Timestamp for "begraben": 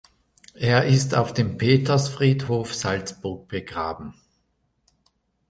3.47-4.15